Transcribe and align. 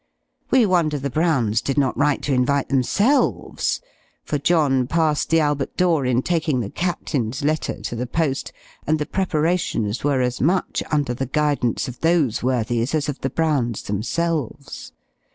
We 0.49 0.65
wonder 0.65 0.97
the 0.97 1.11
Browns 1.11 1.61
did 1.61 1.77
not 1.77 1.95
write 1.95 2.23
to 2.23 2.33
invite 2.33 2.69
themselves; 2.69 3.81
for 4.23 4.39
John 4.39 4.87
passed 4.87 5.29
the 5.29 5.39
Albert 5.39 5.77
door 5.77 6.07
in 6.07 6.23
taking 6.23 6.59
the 6.59 6.71
Captain's 6.71 7.43
letter 7.43 7.79
to 7.83 7.95
the 7.95 8.07
post, 8.07 8.51
and 8.87 8.97
the 8.97 9.05
preparations 9.05 10.03
were 10.03 10.21
as 10.21 10.41
much 10.41 10.81
under 10.91 11.13
the 11.13 11.27
guidance 11.27 11.87
of 11.87 11.99
those 11.99 12.41
worthies 12.41 12.95
as 12.95 13.09
of 13.09 13.19
the 13.21 13.29
Browns 13.29 13.83
themselves. 13.83 14.91